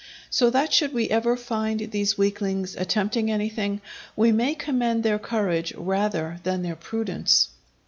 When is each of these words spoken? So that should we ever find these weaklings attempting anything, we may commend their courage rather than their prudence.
So 0.31 0.49
that 0.49 0.73
should 0.73 0.93
we 0.95 1.11
ever 1.11 1.37
find 1.37 1.81
these 1.91 2.17
weaklings 2.17 2.75
attempting 2.75 3.29
anything, 3.29 3.81
we 4.15 4.31
may 4.31 4.55
commend 4.55 5.03
their 5.03 5.19
courage 5.19 5.75
rather 5.75 6.39
than 6.41 6.63
their 6.63 6.75
prudence. 6.75 7.49